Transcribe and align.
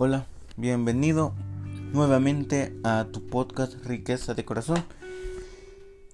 Hola, 0.00 0.26
bienvenido 0.56 1.34
nuevamente 1.92 2.72
a 2.84 3.06
tu 3.10 3.26
podcast 3.26 3.84
Riqueza 3.84 4.32
de 4.32 4.44
Corazón. 4.44 4.84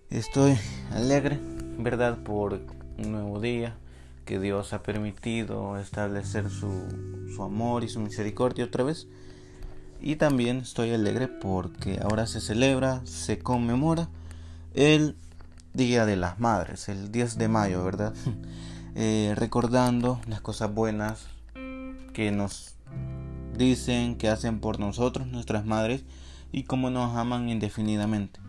Estoy 0.09 0.57
alegre, 0.91 1.39
¿verdad? 1.77 2.17
Por 2.25 2.61
un 2.97 3.13
nuevo 3.13 3.41
día 3.41 3.77
que 4.25 4.41
Dios 4.41 4.73
ha 4.73 4.83
permitido 4.83 5.77
establecer 5.77 6.49
su, 6.49 6.73
su 7.37 7.43
amor 7.43 7.85
y 7.85 7.91
su 7.91 8.01
misericordia 8.01 8.65
otra 8.65 8.85
vez. 8.85 9.07
Y 10.01 10.17
también 10.17 10.61
estoy 10.61 10.95
alegre 10.95 11.29
porque 11.29 12.01
ahora 12.03 12.27
se 12.27 12.41
celebra, 12.41 13.03
se 13.05 13.39
conmemora 13.39 14.09
el 14.73 15.15
Día 15.75 16.07
de 16.07 16.17
las 16.17 16.41
Madres, 16.41 16.89
el 16.89 17.13
10 17.13 17.37
de 17.37 17.49
mayo, 17.49 17.85
¿verdad? 17.85 18.15
Eh, 18.97 19.35
recordando 19.37 20.21
las 20.29 20.41
cosas 20.41 20.73
buenas 20.73 21.27
que 22.13 22.31
nos 22.31 22.77
dicen, 23.57 24.17
que 24.17 24.29
hacen 24.29 24.61
por 24.61 24.81
nosotros, 24.81 25.27
nuestras 25.27 25.65
madres, 25.65 26.05
y 26.53 26.65
cómo 26.65 26.91
nos 26.91 27.17
aman 27.17 27.49
indefinidamente. 27.49 28.41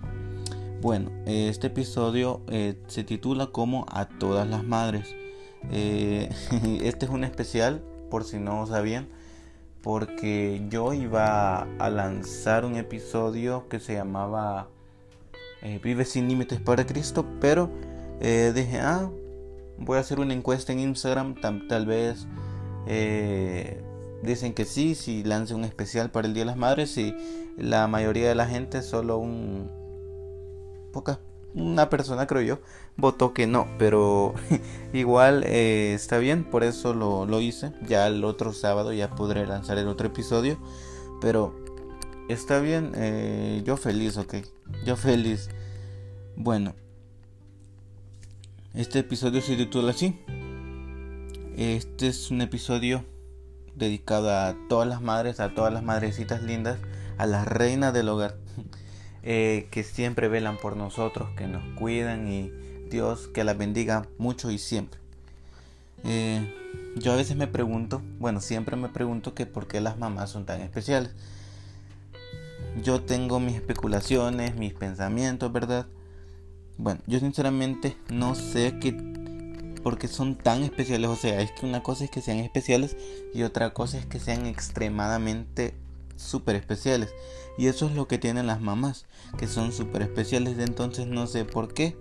Bueno, 0.82 1.12
este 1.26 1.68
episodio 1.68 2.42
eh, 2.50 2.78
se 2.88 3.04
titula 3.04 3.48
como 3.48 3.86
a 3.90 4.08
todas 4.08 4.48
las 4.48 4.64
madres. 4.64 5.16
Eh, 5.72 6.30
este 6.84 7.06
es 7.06 7.12
un 7.12 7.24
especial, 7.24 7.84
por 8.10 8.24
si 8.24 8.38
no 8.40 8.66
sabían, 8.68 9.08
porque 9.82 10.66
yo 10.70 10.94
iba 10.94 11.62
a 11.80 11.90
lanzar 11.90 12.66
un 12.66 12.76
episodio 12.76 13.68
que 13.70 13.80
se 13.80 13.94
llamaba 13.94 14.70
Vive 15.82 16.06
sin 16.06 16.28
límites 16.28 16.60
para 16.60 16.86
Cristo, 16.86 17.26
pero 17.42 17.72
dije, 18.20 18.80
ah, 18.80 19.10
voy 19.78 19.98
a 19.98 20.02
hacer 20.02 20.20
una 20.20 20.34
encuesta 20.34 20.72
en 20.74 20.80
Instagram, 20.80 21.36
tal, 21.68 21.86
vez 21.86 22.28
eh, 22.88 23.82
dicen 24.26 24.54
que 24.54 24.66
sí, 24.66 24.96
si 24.96 25.24
lance 25.24 25.54
un 25.54 25.64
especial 25.64 26.12
para 26.12 26.28
el 26.28 26.34
Día 26.34 26.42
de 26.42 26.48
las 26.48 26.58
Madres 26.58 26.98
y 26.98 27.16
la 27.58 27.88
mayoría 27.88 28.28
de 28.28 28.36
la 28.36 28.48
gente, 28.48 28.82
solo 28.82 29.18
un 29.18 29.70
poca, 30.92 31.20
una 31.54 31.90
persona 31.90 32.28
creo 32.28 32.42
yo, 32.42 32.60
votó 32.98 33.34
que 33.34 33.48
no, 33.48 33.68
pero 33.78 34.34
igual 34.94 35.44
eh, 35.46 35.94
está 35.94 36.18
bien, 36.18 36.44
por 36.44 36.64
eso 36.64 36.94
lo, 36.94 37.26
lo 37.26 37.42
hice, 37.42 37.72
ya 37.88 38.08
el 38.08 38.24
otro 38.24 38.54
sábado 38.54 38.94
ya 38.94 39.10
podré 39.12 39.46
lanzar 39.46 39.78
el 39.78 39.88
otro 39.88 40.08
episodio, 40.08 40.58
pero 41.22 41.56
está 42.30 42.60
bien, 42.60 42.92
eh, 42.96 43.62
yo 43.66 43.78
feliz, 43.78 44.18
ok, 44.18 44.36
yo 44.86 44.96
feliz. 44.96 45.50
Bueno, 46.38 46.76
este 48.74 49.00
episodio 49.00 49.42
se 49.42 49.56
titula 49.56 49.92
así. 49.92 50.20
Este 51.56 52.10
es 52.10 52.30
un 52.30 52.42
episodio 52.42 53.06
dedicado 53.76 54.32
a 54.32 54.56
todas 54.70 54.88
las 54.88 55.02
madres, 55.02 55.40
a 55.40 55.54
todas 55.54 55.74
las 55.74 55.84
madrecitas 55.84 56.42
lindas, 56.42 56.80
a 57.18 57.26
las 57.26 57.48
reinas 57.48 57.94
del 57.94 58.10
hogar, 58.10 58.38
eh, 59.24 59.68
que 59.72 59.84
siempre 59.84 60.28
velan 60.28 60.58
por 60.58 60.78
nosotros, 60.78 61.30
que 61.38 61.48
nos 61.48 61.64
cuidan 61.78 62.32
y 62.32 62.52
Dios 62.90 63.28
que 63.28 63.44
las 63.44 63.58
bendiga 63.58 64.08
mucho 64.18 64.52
y 64.52 64.58
siempre. 64.58 65.00
Eh, 66.04 66.54
yo 66.98 67.14
a 67.14 67.16
veces 67.16 67.36
me 67.36 67.48
pregunto, 67.48 68.02
bueno, 68.20 68.40
siempre 68.40 68.76
me 68.76 68.90
pregunto 68.90 69.34
que 69.34 69.46
por 69.46 69.68
qué 69.68 69.82
las 69.82 69.98
mamás 69.98 70.30
son 70.30 70.46
tan 70.46 70.62
especiales. 70.62 71.12
Yo 72.82 73.02
tengo 73.02 73.40
mis 73.40 73.56
especulaciones, 73.56 74.56
mis 74.56 74.74
pensamientos, 74.74 75.52
¿verdad? 75.52 75.88
Bueno, 76.78 77.02
yo 77.08 77.20
sinceramente 77.20 77.98
no 78.10 78.36
sé 78.36 78.78
qué 78.80 79.15
por 79.86 80.00
qué 80.00 80.08
son 80.08 80.34
tan 80.34 80.64
especiales. 80.64 81.12
O 81.12 81.16
sea, 81.16 81.40
es 81.42 81.52
que 81.52 81.64
una 81.64 81.84
cosa 81.84 82.06
es 82.06 82.10
que 82.10 82.20
sean 82.20 82.40
especiales 82.40 82.98
y 83.36 83.44
otra 83.44 83.72
cosa 83.72 84.00
es 84.00 84.08
que 84.08 84.20
sean 84.20 84.48
extremadamente 84.48 85.76
súper 86.16 86.56
especiales. 86.56 87.14
Y 87.60 87.68
eso 87.68 87.86
es 87.86 87.94
lo 87.94 88.08
que 88.08 88.18
tienen 88.18 88.48
las 88.48 88.62
mamás, 88.62 89.06
que 89.38 89.46
son 89.46 89.72
súper 89.72 90.02
especiales. 90.02 90.58
Entonces 90.58 91.06
no 91.06 91.28
sé 91.28 91.46
por 91.46 91.72
qué. 91.72 91.96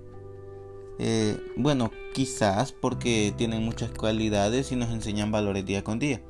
Eh, 0.99 1.37
bueno, 1.59 1.91
quizás 2.15 2.73
porque 2.73 3.35
tienen 3.37 3.63
muchas 3.63 3.91
cualidades 3.91 4.73
y 4.73 4.77
nos 4.77 4.89
enseñan 4.89 5.31
valores 5.31 5.67
día 5.67 5.85
con 5.85 5.99
día. 5.99 6.23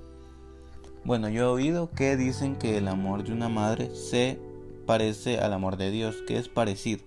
Bueno, 1.05 1.29
yo 1.29 1.43
he 1.43 1.47
oído 1.47 1.89
que 1.93 2.17
dicen 2.17 2.57
que 2.57 2.79
el 2.79 2.89
amor 2.89 3.23
de 3.23 3.33
una 3.33 3.49
madre 3.49 3.95
se 3.95 4.41
parece 4.87 5.39
al 5.39 5.53
amor 5.53 5.77
de 5.77 5.93
Dios, 5.93 6.17
que 6.27 6.37
es 6.37 6.49
parecido. 6.49 7.05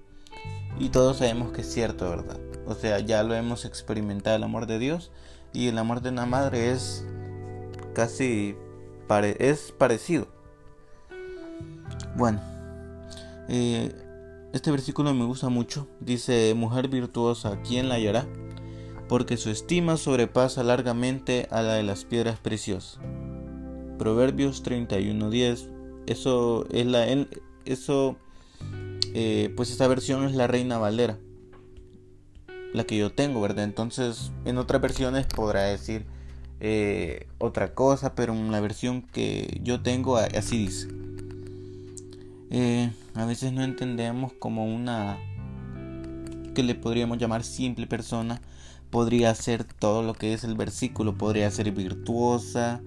Y 0.79 0.87
todos 0.87 1.17
sabemos 1.17 1.51
que 1.51 1.61
es 1.61 1.73
cierto, 1.73 2.09
¿verdad? 2.09 2.46
O 2.67 2.75
sea, 2.75 2.99
ya 2.99 3.23
lo 3.23 3.33
hemos 3.33 3.65
experimentado 3.65 4.35
el 4.35 4.43
amor 4.43 4.67
de 4.67 4.79
Dios 4.79 5.11
y 5.53 5.67
el 5.67 5.77
amor 5.77 6.01
de 6.01 6.09
una 6.09 6.25
madre 6.25 6.71
es 6.71 7.05
casi 7.93 8.55
es 9.39 9.71
parecido. 9.71 10.27
Bueno, 12.15 12.41
eh, 13.47 13.91
este 14.53 14.71
versículo 14.71 15.13
me 15.13 15.25
gusta 15.25 15.49
mucho. 15.49 15.87
Dice, 15.99 16.53
mujer 16.55 16.89
virtuosa, 16.89 17.59
¿quién 17.65 17.87
la 17.89 17.95
hallará? 17.95 18.27
Porque 19.07 19.37
su 19.37 19.49
estima 19.49 19.95
sobrepasa 19.95 20.63
largamente 20.63 21.47
a 21.51 21.61
la 21.61 21.75
de 21.75 21.83
las 21.83 22.03
piedras 22.03 22.39
preciosas. 22.39 22.99
Proverbios 23.97 24.63
31:10. 24.63 25.69
Eso 26.05 26.65
es 26.69 26.85
la 26.85 27.05
eso 27.65 28.17
eh, 29.13 29.53
pues 29.55 29.71
esta 29.71 29.87
versión 29.87 30.25
es 30.25 30.35
la 30.35 30.47
Reina 30.47 30.77
Valera, 30.77 31.17
la 32.77 32.85
que 32.85 32.97
yo 32.97 33.11
tengo, 33.11 33.41
¿verdad? 33.41 33.65
Entonces 33.65 34.31
en 34.45 34.57
otras 34.57 34.81
versiones 34.81 35.25
podrá 35.27 35.63
decir 35.63 36.05
eh, 36.59 37.27
otra 37.37 37.73
cosa, 37.73 38.15
pero 38.15 38.33
en 38.33 38.51
la 38.51 38.59
versión 38.59 39.01
que 39.01 39.59
yo 39.63 39.81
tengo 39.81 40.17
así 40.17 40.57
dice. 40.57 40.87
Eh, 42.49 42.91
a 43.13 43.25
veces 43.25 43.51
no 43.51 43.63
entendemos 43.63 44.31
como 44.33 44.65
una 44.65 45.17
que 46.55 46.63
le 46.63 46.75
podríamos 46.75 47.17
llamar 47.17 47.43
simple 47.43 47.85
persona 47.85 48.41
podría 48.89 49.35
ser 49.35 49.63
todo 49.63 50.01
lo 50.01 50.13
que 50.13 50.33
es 50.33 50.43
el 50.43 50.55
versículo, 50.55 51.17
podría 51.17 51.51
ser 51.51 51.71
virtuosa, 51.71 52.81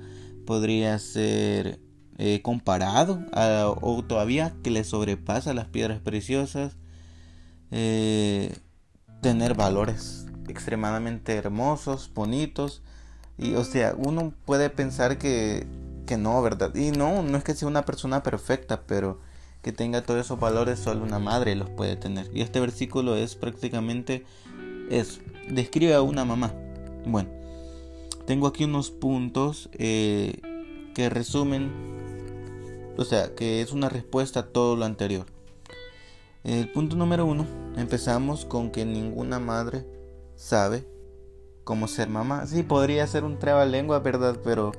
podría 0.47 0.99
ser 0.99 1.78
eh, 2.19 2.41
comparado 2.43 3.21
o 3.81 4.03
todavía 4.03 4.55
que 4.62 4.71
le 4.71 4.84
sobrepasa 4.84 5.55
las 5.55 5.67
piedras 5.67 6.01
preciosas, 6.01 6.77
tener 9.20 9.54
valores 9.54 10.26
extremadamente 10.48 11.34
hermosos, 11.36 12.10
bonitos, 12.14 12.82
y 13.38 13.54
o 13.54 13.64
sea, 13.64 13.94
uno 13.97 14.34
puede 14.44 14.70
pensar 14.70 15.19
que, 15.19 15.66
que 16.06 16.16
no, 16.16 16.42
¿verdad? 16.42 16.75
Y 16.75 16.91
no, 16.91 17.22
no 17.22 17.38
es 17.38 17.44
que 17.44 17.54
sea 17.54 17.69
una 17.69 17.84
persona 17.84 18.22
perfecta, 18.22 18.82
pero 18.86 19.20
que 19.62 19.72
tenga 19.72 20.03
todos 20.03 20.20
esos 20.20 20.41
valores 20.41 20.78
solo 20.78 21.03
una 21.03 21.19
madre 21.19 21.54
los 21.54 21.70
puede 21.70 21.97
tener. 21.97 22.30
Y 22.34 22.42
este 22.42 22.60
versículo 22.60 23.16
es 23.16 23.36
prácticamente 23.36 24.25
eso, 24.91 25.20
describe 25.48 25.94
a 25.94 26.03
una 26.03 26.25
mamá. 26.25 26.53
Bueno, 27.06 27.30
tengo 28.26 28.47
aquí 28.47 28.64
unos 28.64 28.91
puntos 28.91 29.70
eh, 29.72 30.41
que 30.94 31.09
resumen 31.09 31.91
o 33.00 33.04
sea, 33.04 33.34
que 33.34 33.62
es 33.62 33.72
una 33.72 33.88
respuesta 33.88 34.41
a 34.41 34.47
todo 34.48 34.76
lo 34.76 34.84
anterior. 34.84 35.25
El 36.43 36.71
punto 36.73 36.97
número 36.97 37.27
uno, 37.27 37.47
empezamos 37.77 38.47
con 38.47 38.71
que 38.71 38.87
ninguna 38.87 39.39
madre 39.39 39.84
sabe 40.37 40.87
cómo 41.65 41.87
ser 41.87 42.09
mamá. 42.09 42.47
Sí, 42.47 42.62
podría 42.62 43.06
ser 43.06 43.25
un 43.25 43.39
lengua, 43.71 43.99
¿verdad? 43.99 44.39
Pero, 44.43 44.73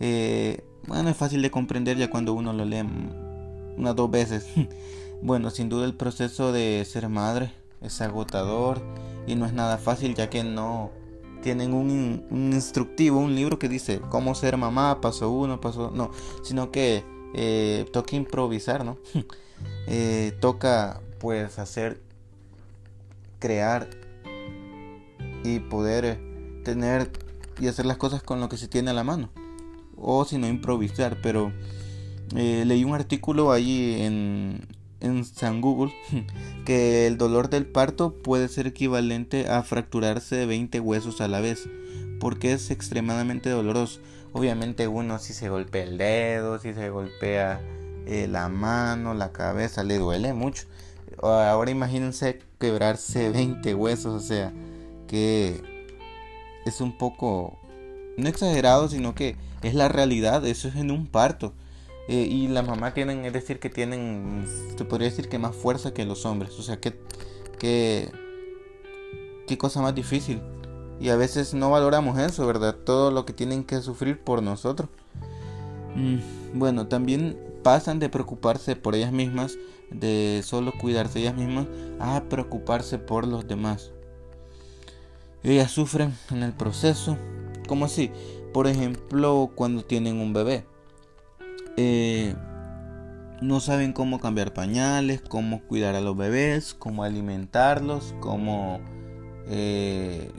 eh, 0.00 0.64
bueno, 0.86 1.10
es 1.10 1.16
fácil 1.16 1.42
de 1.42 1.50
comprender 1.50 1.98
ya 1.98 2.10
cuando 2.10 2.32
uno 2.32 2.52
lo 2.54 2.64
lee 2.64 2.82
unas 3.76 3.94
dos 3.94 4.10
veces. 4.10 4.46
bueno, 5.22 5.50
sin 5.50 5.68
duda 5.68 5.84
el 5.84 5.94
proceso 5.94 6.50
de 6.50 6.82
ser 6.86 7.08
madre 7.10 7.52
es 7.82 8.00
agotador 8.00 8.80
y 9.26 9.34
no 9.34 9.44
es 9.44 9.52
nada 9.52 9.76
fácil 9.76 10.14
ya 10.14 10.30
que 10.30 10.44
no 10.44 10.90
tienen 11.42 11.74
un, 11.74 12.26
un 12.30 12.52
instructivo, 12.54 13.20
un 13.20 13.34
libro 13.34 13.58
que 13.58 13.68
dice 13.68 14.00
cómo 14.08 14.34
ser 14.34 14.56
mamá, 14.56 15.00
paso 15.02 15.30
uno, 15.30 15.60
paso... 15.60 15.90
No, 15.94 16.10
sino 16.42 16.70
que 16.70 17.04
eh, 17.34 17.84
toca 17.92 18.16
improvisar, 18.16 18.84
¿no? 18.84 18.96
Eh, 19.86 20.36
toca 20.40 21.00
pues 21.18 21.58
hacer, 21.58 22.00
crear 23.38 23.88
y 25.44 25.60
poder 25.60 26.04
eh, 26.04 26.62
tener 26.64 27.10
y 27.60 27.68
hacer 27.68 27.86
las 27.86 27.96
cosas 27.96 28.22
con 28.22 28.40
lo 28.40 28.48
que 28.48 28.56
se 28.56 28.68
tiene 28.68 28.90
a 28.90 28.94
la 28.94 29.04
mano. 29.04 29.30
O 29.96 30.24
si 30.24 30.38
no 30.38 30.46
improvisar, 30.46 31.18
pero 31.22 31.52
leí 32.34 32.84
un 32.84 32.94
artículo 32.94 33.52
ahí 33.52 34.02
en, 34.02 34.66
en 35.00 35.24
San 35.24 35.60
Google 35.60 35.94
que 36.64 37.06
el 37.06 37.18
dolor 37.18 37.48
del 37.48 37.66
parto 37.66 38.14
puede 38.14 38.48
ser 38.48 38.66
equivalente 38.66 39.48
a 39.48 39.62
fracturarse 39.62 40.46
20 40.46 40.80
huesos 40.80 41.20
a 41.20 41.28
la 41.28 41.40
vez 41.40 41.68
porque 42.18 42.52
es 42.52 42.70
extremadamente 42.70 43.50
doloroso. 43.50 44.00
Obviamente 44.32 44.88
uno 44.88 45.18
si 45.18 45.32
se 45.32 45.48
golpea 45.48 45.84
el 45.84 45.98
dedo, 45.98 46.58
si 46.58 46.74
se 46.74 46.90
golpea 46.90 47.60
eh, 48.06 48.28
la 48.28 48.48
mano, 48.48 49.14
la 49.14 49.32
cabeza, 49.32 49.82
le 49.84 49.98
duele 49.98 50.32
mucho. 50.32 50.64
Ahora 51.22 51.70
imagínense 51.70 52.40
quebrarse 52.58 53.30
20 53.32 53.74
huesos, 53.74 54.22
o 54.22 54.24
sea, 54.24 54.52
que 55.08 55.60
es 56.64 56.80
un 56.80 56.96
poco 56.96 57.58
no 58.16 58.28
exagerado, 58.28 58.88
sino 58.88 59.14
que 59.14 59.36
es 59.62 59.74
la 59.74 59.88
realidad, 59.88 60.46
eso 60.46 60.68
es 60.68 60.76
en 60.76 60.90
un 60.90 61.06
parto. 61.06 61.52
Eh, 62.08 62.28
y 62.30 62.46
la 62.48 62.62
mamá 62.62 62.94
tienen, 62.94 63.24
es 63.24 63.32
decir, 63.32 63.58
que 63.58 63.68
tienen, 63.68 64.46
se 64.76 64.84
podría 64.84 65.08
decir 65.08 65.28
que 65.28 65.38
más 65.38 65.56
fuerza 65.56 65.92
que 65.92 66.04
los 66.04 66.24
hombres. 66.24 66.56
O 66.58 66.62
sea, 66.62 66.78
que, 66.78 66.96
que, 67.58 68.10
qué 69.48 69.58
cosa 69.58 69.82
más 69.82 69.94
difícil. 69.94 70.40
Y 71.00 71.08
a 71.08 71.16
veces 71.16 71.52
no 71.52 71.70
valoramos 71.70 72.18
eso, 72.18 72.46
¿verdad? 72.46 72.76
Todo 72.76 73.10
lo 73.10 73.26
que 73.26 73.32
tienen 73.32 73.64
que 73.64 73.80
sufrir 73.82 74.22
por 74.22 74.42
nosotros. 74.42 74.88
Mm, 75.96 76.58
bueno, 76.58 76.86
también 76.86 77.36
pasan 77.66 77.98
de 77.98 78.08
preocuparse 78.08 78.76
por 78.76 78.94
ellas 78.94 79.10
mismas, 79.10 79.58
de 79.90 80.40
solo 80.44 80.70
cuidarse 80.70 81.18
ellas 81.18 81.34
mismas, 81.34 81.66
a 81.98 82.22
preocuparse 82.28 82.96
por 82.96 83.26
los 83.26 83.48
demás. 83.48 83.90
Ellas 85.42 85.72
sufren 85.72 86.14
en 86.30 86.44
el 86.44 86.52
proceso, 86.52 87.18
como 87.66 87.86
así, 87.86 88.12
por 88.54 88.68
ejemplo, 88.68 89.50
cuando 89.56 89.84
tienen 89.84 90.20
un 90.20 90.32
bebé. 90.32 90.64
Eh, 91.76 92.36
no 93.42 93.58
saben 93.58 93.92
cómo 93.92 94.20
cambiar 94.20 94.54
pañales, 94.54 95.20
cómo 95.20 95.60
cuidar 95.62 95.96
a 95.96 96.00
los 96.00 96.16
bebés, 96.16 96.72
cómo 96.72 97.02
alimentarlos, 97.02 98.14
cómo, 98.20 98.78
eh, 99.48 100.30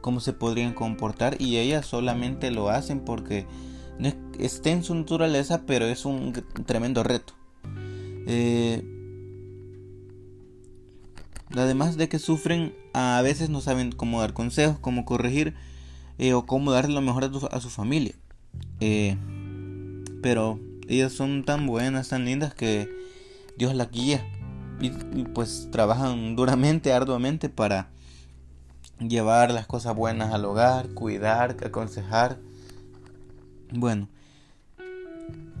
cómo 0.00 0.20
se 0.20 0.32
podrían 0.32 0.72
comportar 0.72 1.36
y 1.38 1.58
ellas 1.58 1.84
solamente 1.84 2.50
lo 2.50 2.70
hacen 2.70 3.00
porque 3.00 3.44
está 4.38 4.70
en 4.70 4.82
su 4.82 4.94
naturaleza, 4.94 5.62
pero 5.66 5.86
es 5.86 6.04
un 6.04 6.32
tremendo 6.66 7.02
reto. 7.02 7.34
Eh, 8.26 8.82
Además 11.56 11.96
de 11.96 12.08
que 12.08 12.20
sufren, 12.20 12.74
a 12.92 13.20
veces 13.22 13.50
no 13.50 13.60
saben 13.60 13.90
cómo 13.90 14.20
dar 14.20 14.32
consejos, 14.32 14.78
cómo 14.80 15.04
corregir 15.04 15.54
eh, 16.18 16.32
o 16.32 16.46
cómo 16.46 16.70
darle 16.70 16.94
lo 16.94 17.00
mejor 17.00 17.24
a, 17.24 17.60
su 17.60 17.70
familia. 17.70 18.14
Eh, 18.78 19.16
pero 20.22 20.60
ellas 20.88 21.12
son 21.12 21.44
tan 21.44 21.66
buenas, 21.66 22.10
tan 22.10 22.24
lindas 22.24 22.54
que 22.54 22.88
Dios 23.58 23.74
las 23.74 23.90
guía 23.90 24.24
y, 24.80 24.90
pues 25.24 25.68
trabajan 25.72 26.36
duramente, 26.36 26.92
arduamente 26.92 27.48
para 27.48 27.88
llevar 29.00 29.50
las 29.50 29.66
cosas 29.66 29.96
buenas 29.96 30.32
al 30.32 30.44
hogar, 30.44 30.90
cuidar, 30.90 31.56
aconsejar. 31.64 32.38
Bueno, 33.72 34.08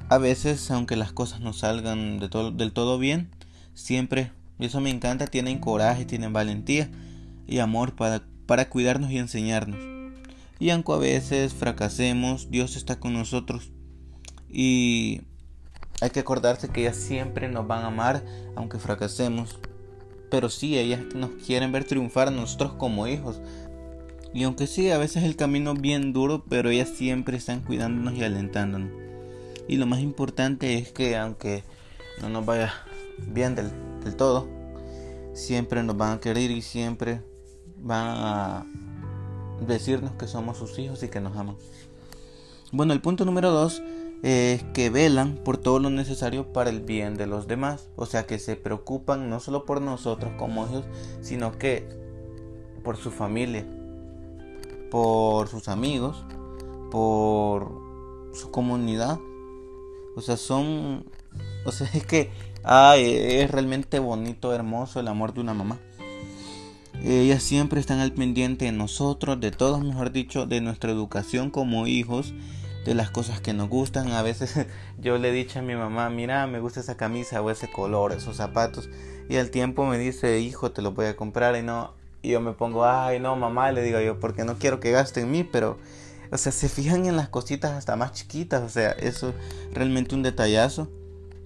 a 0.08 0.18
veces, 0.18 0.70
aunque 0.70 0.96
las 0.96 1.12
cosas 1.12 1.40
no 1.40 1.52
salgan 1.52 2.18
de 2.18 2.28
del 2.52 2.72
todo 2.72 2.98
bien, 2.98 3.30
siempre 3.74 4.32
y 4.60 4.66
eso 4.66 4.80
me 4.80 4.90
encanta, 4.90 5.26
tienen 5.26 5.58
coraje, 5.58 6.04
tienen 6.04 6.34
valentía 6.34 6.90
y 7.46 7.58
amor 7.60 7.96
para, 7.96 8.22
para 8.46 8.68
cuidarnos 8.68 9.10
y 9.10 9.18
enseñarnos. 9.18 9.80
Y 10.58 10.68
aunque 10.68 10.92
a 10.92 10.96
veces 10.96 11.54
fracasemos, 11.54 12.50
Dios 12.50 12.76
está 12.76 13.00
con 13.00 13.14
nosotros. 13.14 13.72
Y 14.50 15.22
hay 16.02 16.10
que 16.10 16.20
acordarse 16.20 16.68
que 16.68 16.82
ellas 16.82 16.96
siempre 16.96 17.48
nos 17.48 17.66
van 17.66 17.84
a 17.84 17.86
amar, 17.86 18.22
aunque 18.54 18.78
fracasemos. 18.78 19.58
Pero 20.30 20.50
sí, 20.50 20.78
ellas 20.78 21.00
nos 21.14 21.30
quieren 21.46 21.72
ver 21.72 21.84
triunfar 21.84 22.28
a 22.28 22.30
nosotros 22.30 22.74
como 22.74 23.06
hijos. 23.06 23.40
Y 24.32 24.44
aunque 24.44 24.66
sí, 24.66 24.90
a 24.90 24.98
veces 24.98 25.24
el 25.24 25.36
camino 25.36 25.72
es 25.72 25.80
bien 25.80 26.12
duro, 26.12 26.44
pero 26.48 26.70
ellas 26.70 26.90
siempre 26.90 27.36
están 27.36 27.60
cuidándonos 27.60 28.14
y 28.14 28.22
alentándonos. 28.22 28.90
Y 29.66 29.76
lo 29.76 29.86
más 29.86 30.00
importante 30.00 30.78
es 30.78 30.92
que 30.92 31.16
aunque 31.16 31.64
no 32.20 32.28
nos 32.28 32.46
vaya 32.46 32.72
bien 33.18 33.54
del, 33.54 33.70
todo, 34.16 34.48
siempre 35.32 35.82
nos 35.82 35.96
van 35.96 36.18
a 36.18 36.20
querer 36.20 36.50
y 36.50 36.62
siempre 36.62 37.22
van 37.76 38.06
a 38.08 38.66
decirnos 39.66 40.12
que 40.12 40.26
somos 40.26 40.58
sus 40.58 40.78
hijos 40.78 41.02
y 41.02 41.08
que 41.08 41.20
nos 41.20 41.36
aman. 41.36 41.56
Bueno, 42.72 42.92
el 42.92 43.00
punto 43.00 43.24
número 43.24 43.50
dos 43.50 43.82
es 44.22 44.62
que 44.74 44.90
velan 44.90 45.36
por 45.36 45.56
todo 45.56 45.78
lo 45.78 45.90
necesario 45.90 46.52
para 46.52 46.70
el 46.70 46.80
bien 46.80 47.16
de 47.16 47.26
los 47.26 47.48
demás. 47.48 47.88
O 47.96 48.06
sea, 48.06 48.26
que 48.26 48.38
se 48.38 48.56
preocupan 48.56 49.28
no 49.28 49.40
solo 49.40 49.64
por 49.64 49.80
nosotros 49.80 50.32
como 50.38 50.66
hijos, 50.66 50.84
sino 51.20 51.58
que 51.58 51.84
por 52.84 52.96
su 52.96 53.10
familia, 53.10 53.66
por 54.90 55.48
sus 55.48 55.68
amigos, 55.68 56.24
por 56.90 57.70
su 58.32 58.50
comunidad. 58.50 59.18
O 60.16 60.20
sea, 60.20 60.36
son... 60.36 61.04
O 61.66 61.72
sea, 61.72 61.86
es 61.92 62.06
que 62.06 62.30
Ay, 62.62 63.16
es 63.16 63.50
realmente 63.50 63.98
bonito, 64.00 64.52
hermoso 64.52 65.00
el 65.00 65.08
amor 65.08 65.32
de 65.32 65.40
una 65.40 65.54
mamá. 65.54 65.78
Ellas 67.02 67.42
siempre 67.42 67.80
están 67.80 68.00
al 68.00 68.12
pendiente 68.12 68.66
de 68.66 68.72
nosotros, 68.72 69.40
de 69.40 69.50
todos, 69.50 69.82
mejor 69.82 70.12
dicho, 70.12 70.44
de 70.44 70.60
nuestra 70.60 70.90
educación 70.90 71.50
como 71.50 71.86
hijos, 71.86 72.34
de 72.84 72.94
las 72.94 73.10
cosas 73.10 73.40
que 73.40 73.54
nos 73.54 73.70
gustan. 73.70 74.12
A 74.12 74.20
veces 74.20 74.66
yo 75.00 75.16
le 75.16 75.30
he 75.30 75.32
dicho 75.32 75.60
a 75.60 75.62
mi 75.62 75.74
mamá, 75.74 76.10
mira, 76.10 76.46
me 76.46 76.60
gusta 76.60 76.80
esa 76.80 76.98
camisa 76.98 77.40
o 77.40 77.50
ese 77.50 77.70
color, 77.70 78.12
esos 78.12 78.36
zapatos. 78.36 78.90
Y 79.30 79.36
al 79.36 79.50
tiempo 79.50 79.86
me 79.86 79.96
dice, 79.96 80.40
hijo, 80.40 80.70
te 80.70 80.82
lo 80.82 80.92
voy 80.92 81.06
a 81.06 81.16
comprar. 81.16 81.56
Y 81.56 81.62
no, 81.62 81.94
y 82.22 82.30
yo 82.30 82.40
me 82.40 82.52
pongo, 82.52 82.84
ay, 82.84 83.18
no, 83.18 83.36
mamá, 83.36 83.72
le 83.72 83.82
digo 83.82 84.00
yo, 84.00 84.20
porque 84.20 84.44
no 84.44 84.56
quiero 84.58 84.80
que 84.80 84.90
gaste 84.90 85.20
en 85.20 85.30
mí, 85.30 85.44
pero, 85.44 85.78
o 86.30 86.36
sea, 86.36 86.52
se 86.52 86.68
fijan 86.68 87.06
en 87.06 87.16
las 87.16 87.28
cositas 87.28 87.72
hasta 87.72 87.96
más 87.96 88.12
chiquitas. 88.12 88.62
O 88.62 88.68
sea, 88.68 88.90
eso 88.92 89.30
es 89.30 89.34
realmente 89.72 90.14
un 90.14 90.22
detallazo. 90.22 90.88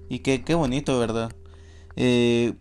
Y 0.09 0.21
qué, 0.21 0.43
qué 0.43 0.55
bonito, 0.55 0.99
¿verdad? 0.99 1.33
Eh, 1.97 2.55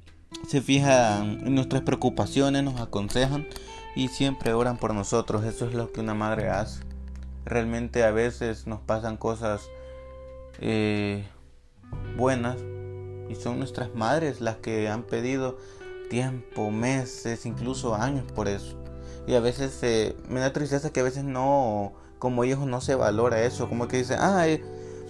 se 0.48 0.62
fijan 0.62 1.46
en 1.46 1.56
nuestras 1.56 1.82
preocupaciones, 1.82 2.64
nos 2.64 2.80
aconsejan 2.80 3.48
y 3.96 4.08
siempre 4.10 4.54
oran 4.54 4.78
por 4.78 4.94
nosotros. 4.94 5.44
Eso 5.44 5.68
es 5.68 5.74
lo 5.74 5.92
que 5.92 6.02
una 6.02 6.14
madre 6.14 6.50
hace. 6.50 6.82
Realmente 7.46 8.04
a 8.04 8.12
veces 8.12 8.68
nos 8.68 8.80
pasan 8.80 9.18
cosas 9.18 9.68
eh, 10.60 11.26
buenas 12.16 12.58
y 13.30 13.36
son 13.36 13.58
nuestras 13.60 13.94
madres 13.96 14.40
las 14.40 14.58
que 14.58 14.88
han 14.88 15.04
pedido 15.04 15.58
tiempo, 16.14 16.72
meses, 16.72 17.46
incluso 17.46 17.96
años 17.96 18.24
por 18.34 18.48
eso. 18.48 18.78
Y 19.26 19.36
a 19.36 19.40
veces 19.40 19.80
eh, 19.82 20.16
me 20.30 20.40
da 20.40 20.54
tristeza 20.54 20.92
que 20.92 21.00
a 21.00 21.04
veces 21.04 21.24
no, 21.24 21.94
como 22.20 22.44
hijos 22.44 22.68
no 22.68 22.82
se 22.82 22.96
valora 22.96 23.42
eso, 23.44 23.70
como 23.70 23.88
que 23.88 23.98
dicen, 23.98 24.18
ah, 24.20 24.46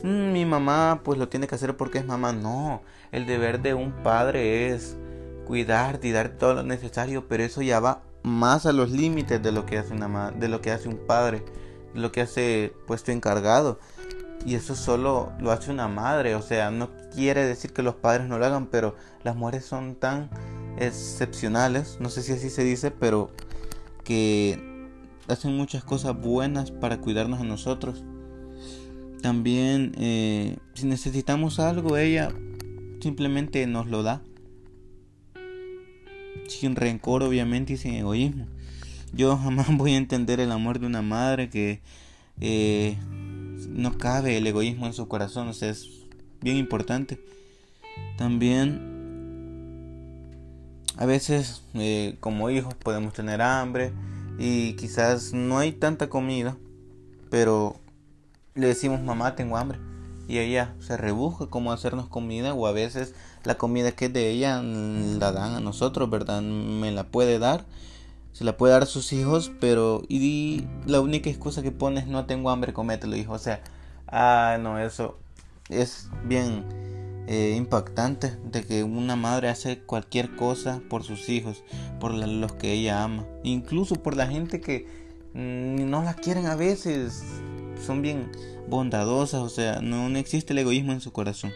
Mm, 0.03 0.33
mi 0.33 0.45
mamá 0.45 0.99
pues 1.03 1.17
lo 1.17 1.29
tiene 1.29 1.47
que 1.47 1.55
hacer 1.55 1.77
porque 1.77 1.97
es 1.97 2.05
mamá. 2.05 2.33
No, 2.33 2.81
el 3.11 3.25
deber 3.25 3.61
de 3.61 3.73
un 3.73 3.93
padre 4.03 4.67
es 4.67 4.97
cuidar 5.47 5.99
y 6.03 6.11
dar 6.11 6.29
todo 6.37 6.55
lo 6.55 6.63
necesario, 6.63 7.27
pero 7.27 7.43
eso 7.43 7.61
ya 7.61 7.79
va 7.79 8.01
más 8.23 8.65
a 8.65 8.73
los 8.73 8.91
límites 8.91 9.41
de 9.41 9.51
lo 9.53 9.65
que 9.65 9.77
hace 9.77 9.93
una 9.93 10.31
de 10.31 10.47
lo 10.49 10.61
que 10.61 10.71
hace 10.71 10.89
un 10.89 10.97
padre, 11.07 11.43
de 11.93 12.01
lo 12.01 12.11
que 12.11 12.21
hace 12.21 12.73
puesto 12.85 13.11
encargado. 13.11 13.79
Y 14.45 14.55
eso 14.55 14.75
solo 14.75 15.31
lo 15.39 15.51
hace 15.51 15.71
una 15.71 15.87
madre, 15.87 16.35
o 16.35 16.41
sea, 16.41 16.69
no 16.69 16.89
quiere 17.15 17.45
decir 17.45 17.71
que 17.71 17.81
los 17.81 17.95
padres 17.95 18.27
no 18.27 18.37
lo 18.37 18.45
hagan, 18.45 18.67
pero 18.67 18.95
las 19.23 19.37
mujeres 19.37 19.65
son 19.65 19.95
tan 19.95 20.29
excepcionales, 20.77 21.97
no 21.99 22.09
sé 22.09 22.23
si 22.23 22.33
así 22.33 22.49
se 22.49 22.63
dice, 22.63 22.91
pero 22.91 23.31
que 24.03 24.89
hacen 25.27 25.55
muchas 25.55 25.83
cosas 25.83 26.19
buenas 26.19 26.71
para 26.71 26.99
cuidarnos 26.99 27.41
a 27.41 27.43
nosotros. 27.43 28.03
También 29.21 29.93
eh, 29.97 30.57
si 30.73 30.85
necesitamos 30.85 31.59
algo, 31.59 31.97
ella 31.97 32.29
simplemente 33.01 33.65
nos 33.67 33.87
lo 33.87 34.03
da. 34.03 34.21
Sin 36.47 36.75
rencor, 36.75 37.23
obviamente, 37.23 37.73
y 37.73 37.77
sin 37.77 37.93
egoísmo. 37.93 38.47
Yo 39.13 39.37
jamás 39.43 39.67
voy 39.77 39.93
a 39.93 39.97
entender 39.97 40.39
el 40.39 40.51
amor 40.51 40.79
de 40.79 40.87
una 40.87 41.01
madre 41.01 41.49
que 41.49 41.79
eh, 42.41 42.97
no 43.69 43.97
cabe 43.97 44.37
el 44.37 44.47
egoísmo 44.47 44.87
en 44.87 44.93
su 44.93 45.07
corazón. 45.07 45.47
O 45.47 45.53
sea, 45.53 45.69
es 45.69 45.87
bien 46.41 46.57
importante. 46.57 47.17
También 48.17 48.92
a 50.97 51.05
veces 51.05 51.63
eh, 51.73 52.17
como 52.19 52.49
hijos 52.49 52.73
podemos 52.75 53.13
tener 53.13 53.41
hambre 53.41 53.93
y 54.37 54.73
quizás 54.73 55.33
no 55.33 55.57
hay 55.57 55.71
tanta 55.71 56.09
comida, 56.09 56.57
pero 57.29 57.77
le 58.55 58.67
decimos 58.67 59.01
mamá 59.01 59.35
tengo 59.35 59.57
hambre 59.57 59.79
y 60.27 60.37
ella 60.39 60.75
se 60.79 60.97
rebusca 60.97 61.47
cómo 61.47 61.71
hacernos 61.71 62.07
comida 62.07 62.53
o 62.53 62.67
a 62.67 62.71
veces 62.71 63.13
la 63.43 63.55
comida 63.55 63.91
que 63.91 64.05
es 64.05 64.13
de 64.13 64.29
ella 64.29 64.61
la 64.61 65.31
dan 65.31 65.53
a 65.55 65.59
nosotros, 65.59 66.09
¿verdad? 66.09 66.41
Me 66.41 66.91
la 66.91 67.05
puede 67.05 67.39
dar, 67.39 67.65
se 68.31 68.43
la 68.43 68.57
puede 68.57 68.73
dar 68.73 68.83
a 68.83 68.87
sus 68.87 69.11
hijos, 69.13 69.51
pero 69.59 70.03
y 70.07 70.65
la 70.85 71.01
única 71.01 71.29
excusa 71.29 71.61
que 71.61 71.71
pone 71.71 72.01
es 72.01 72.07
no 72.07 72.25
tengo 72.25 72.49
hambre, 72.49 72.73
comételo, 72.73 73.15
hijo. 73.15 73.33
O 73.33 73.39
sea, 73.39 73.61
ah, 74.07 74.57
no, 74.61 74.79
eso 74.79 75.19
es 75.69 76.09
bien 76.25 76.82
eh, 77.27 77.53
impactante 77.55 78.37
de 78.51 78.63
que 78.63 78.83
una 78.83 79.15
madre 79.15 79.49
hace 79.49 79.79
cualquier 79.79 80.35
cosa 80.35 80.81
por 80.89 81.03
sus 81.03 81.29
hijos, 81.29 81.63
por 81.99 82.13
los 82.13 82.53
que 82.53 82.73
ella 82.73 83.03
ama, 83.03 83.25
incluso 83.43 83.95
por 83.95 84.15
la 84.15 84.27
gente 84.27 84.59
que 84.59 84.87
mm, 85.33 85.89
no 85.89 86.03
la 86.03 86.15
quieren 86.15 86.47
a 86.47 86.55
veces 86.55 87.23
son 87.83 88.01
bien 88.01 88.31
bondadosas, 88.67 89.41
o 89.41 89.49
sea, 89.49 89.81
no, 89.81 90.07
existe 90.17 90.53
el 90.53 90.59
egoísmo 90.59 90.93
en 90.93 91.01
su 91.01 91.11
corazón. 91.11 91.51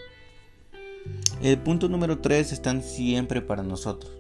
El 1.42 1.58
punto 1.60 1.88
número 1.88 2.20
3 2.20 2.52
están 2.52 2.84
siempre 2.84 3.42
para 3.42 3.64
nosotros. 3.64 4.12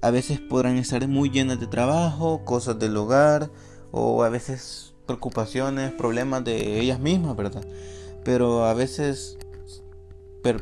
A 0.00 0.10
veces 0.10 0.38
podrán 0.40 0.76
estar 0.76 1.06
muy 1.08 1.30
llenas 1.30 1.58
de 1.58 1.66
trabajo, 1.66 2.44
cosas 2.44 2.78
del 2.78 2.96
hogar 2.96 3.50
o 3.90 4.22
a 4.22 4.28
veces 4.28 4.94
preocupaciones, 5.06 5.92
problemas 5.92 6.44
de 6.44 6.80
ellas 6.80 7.00
mismas, 7.00 7.36
¿verdad? 7.36 7.66
Pero 8.22 8.64
a 8.64 8.74
veces, 8.74 9.38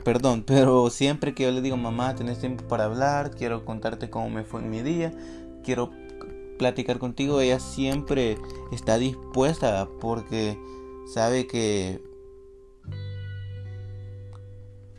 perdón, 0.04 0.42
pero 0.46 0.88
siempre 0.90 1.34
que 1.34 1.44
yo 1.44 1.50
le 1.50 1.60
digo, 1.60 1.76
mamá, 1.76 2.14
tenés 2.14 2.38
tiempo 2.38 2.66
para 2.68 2.84
hablar, 2.84 3.32
quiero 3.32 3.64
contarte 3.64 4.10
cómo 4.10 4.30
me 4.30 4.44
fue 4.44 4.60
en 4.60 4.70
mi 4.70 4.82
día, 4.82 5.12
quiero 5.64 5.90
platicar 6.58 6.98
contigo, 6.98 7.40
ella 7.40 7.58
siempre 7.58 8.38
está 8.70 8.96
dispuesta 8.98 9.88
porque 10.00 10.58
sabe 11.12 11.46
que 11.46 12.00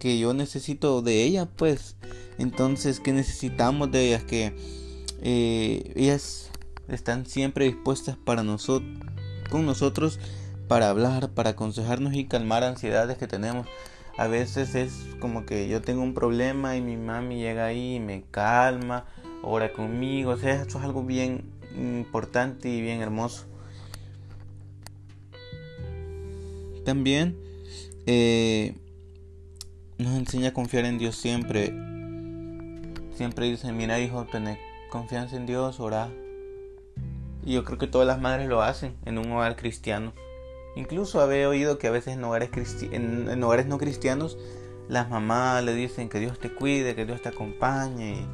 que 0.04 0.20
yo 0.20 0.34
necesito 0.34 1.02
de 1.02 1.24
ella, 1.24 1.46
pues. 1.46 1.96
Entonces, 2.38 3.00
que 3.00 3.14
necesitamos 3.14 3.90
de 3.90 4.08
ellas? 4.08 4.26
Que 4.26 4.54
eh, 5.22 5.94
ellas 5.96 6.52
están 6.90 7.26
siempre 7.26 7.66
dispuestas 7.66 8.18
para 8.18 8.44
nosotros, 8.44 8.92
con 9.50 9.66
nosotros, 9.66 10.20
para 10.68 10.90
hablar, 10.90 11.30
para 11.30 11.52
aconsejarnos 11.52 12.16
y 12.16 12.26
calmar 12.26 12.66
ansiedades 12.66 13.18
que 13.18 13.28
tenemos. 13.28 13.66
A 14.18 14.28
veces 14.28 14.76
es 14.76 15.08
como 15.20 15.46
que 15.46 15.68
yo 15.68 15.82
tengo 15.82 16.04
un 16.04 16.14
problema 16.14 16.78
y 16.78 16.82
mi 16.82 16.98
mami 16.98 17.38
llega 17.38 17.66
ahí 17.66 17.96
y 17.96 18.00
me 18.00 18.24
calma, 18.30 19.06
ora 19.42 19.74
conmigo. 19.74 20.32
O 20.32 20.38
sea, 20.38 20.62
esto 20.62 20.78
es 20.78 20.84
algo 20.84 21.04
bien 21.04 21.52
importante 21.76 22.70
y 22.70 22.82
bien 22.82 23.02
hermoso. 23.02 23.46
También 26.86 27.38
eh, 28.06 28.76
nos 29.98 30.16
enseña 30.16 30.50
a 30.50 30.54
confiar 30.54 30.86
en 30.86 30.98
Dios 30.98 31.16
siempre. 31.16 31.74
Siempre 33.16 33.50
dice, 33.50 33.72
mira 33.72 34.00
hijo, 34.00 34.26
tener 34.26 34.58
confianza 34.90 35.38
en 35.38 35.46
Dios, 35.46 35.80
ora. 35.80 36.12
Y 37.46 37.54
yo 37.54 37.64
creo 37.64 37.78
que 37.78 37.88
todas 37.88 38.08
las 38.08 38.22
madres 38.22 38.48
lo 38.48 38.62
hacen 38.62 38.96
en 39.06 39.18
un 39.18 39.32
hogar 39.32 39.56
cristiano. 39.56 40.14
Incluso 40.76 41.22
había 41.22 41.48
oído 41.48 41.78
que 41.78 41.88
a 41.88 41.92
veces 41.92 42.16
en 42.16 42.24
hogares, 42.24 43.68
no 43.68 43.78
cristianos 43.78 44.38
las 44.90 45.10
mamás 45.10 45.64
le 45.64 45.74
dicen 45.74 46.10
que 46.10 46.20
Dios 46.20 46.40
te 46.40 46.54
cuide, 46.54 46.96
que 46.96 47.06
Dios 47.06 47.22
te 47.22 47.30
acompañe. 47.30 48.26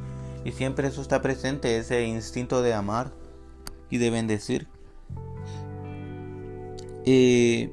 Y, 0.44 0.52
siempre 0.52 0.88
eso 0.88 1.02
está 1.02 1.20
presente, 1.20 1.76
ese 1.76 2.04
instinto 2.04 2.62
de 2.62 2.74
amar 2.74 3.12
y 3.90 3.98
de 3.98 4.10
bendecir. 4.10 4.66
Eh, 7.04 7.72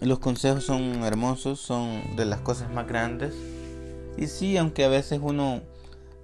los 0.00 0.18
consejos 0.18 0.64
son 0.64 1.04
hermosos, 1.04 1.60
son 1.60 2.16
de 2.16 2.24
las 2.24 2.40
cosas 2.40 2.70
más 2.72 2.86
grandes. 2.86 3.34
Y 4.16 4.28
sí, 4.28 4.56
aunque 4.56 4.84
a 4.84 4.88
veces 4.88 5.20
uno 5.22 5.62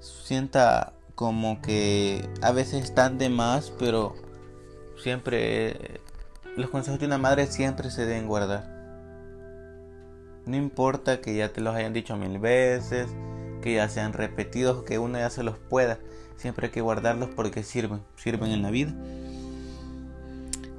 sienta 0.01 0.95
como 1.15 1.61
que 1.61 2.29
a 2.43 2.53
veces 2.53 2.85
están 2.85 3.19
de 3.19 3.29
más, 3.29 3.73
pero 3.79 4.15
siempre 5.03 6.01
los 6.57 6.71
consejos 6.71 7.01
de 7.01 7.07
una 7.07 7.19
madre 7.19 7.47
siempre 7.47 7.91
se 7.91 8.07
deben 8.07 8.27
guardar. 8.27 8.81
No 10.47 10.57
importa 10.57 11.21
que 11.21 11.37
ya 11.37 11.53
te 11.53 11.61
los 11.61 11.75
hayan 11.75 11.93
dicho 11.93 12.17
mil 12.17 12.39
veces, 12.39 13.09
que 13.63 13.75
ya 13.75 13.89
sean 13.89 14.13
repetidos, 14.13 14.85
que 14.85 14.99
uno 14.99 15.19
ya 15.19 15.31
se 15.31 15.43
los 15.43 15.59
pueda. 15.59 15.99
Siempre 16.37 16.67
hay 16.67 16.73
que 16.73 16.81
guardarlos 16.81 17.31
porque 17.31 17.63
sirven, 17.63 18.03
sirven 18.17 18.51
en 18.51 18.63
la 18.63 18.71
vida. 18.71 18.95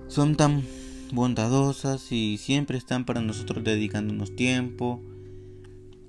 Son 0.08 0.36
tan 0.36 0.64
bondadosas 1.14 2.12
y 2.12 2.38
siempre 2.38 2.78
están 2.78 3.06
para 3.06 3.22
nosotros 3.22 3.64
dedicándonos 3.64 4.36
tiempo. 4.36 5.02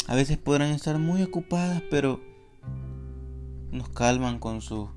A 0.08 0.14
veces 0.14 0.38
podrán 0.38 0.70
estar 0.70 0.98
muy 0.98 1.22
ocupadas, 1.22 1.82
pero 1.90 2.20
nos 3.70 3.88
calman 3.90 4.38
con 4.38 4.60
su 4.60 4.90